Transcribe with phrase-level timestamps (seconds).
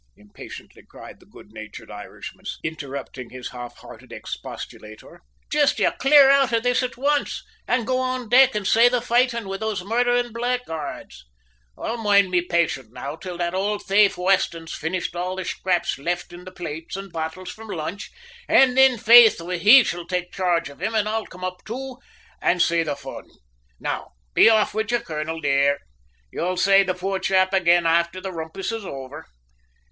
[0.15, 5.19] impatiently cried the good natured Irishman, interrupting his half hearted expostulator.
[5.51, 8.99] "Jist you clear out of this at once, an' go on deck an' say the
[8.99, 11.23] foightin' with those murtherin' bleyguards.
[11.77, 16.33] I'll moind my paychant now till that old thaife Weston's finished all the schraps lift
[16.33, 18.09] in the plates an' bottles from lunch;
[18.47, 21.99] an' thin, faith, he shall take charge of him an' I'll come up too,
[22.41, 23.29] to say the foon.
[23.79, 25.77] Now, be off wid ye, colonel, dear;
[26.31, 29.27] you'll say the poor chap ag'in afther the rumpus is over.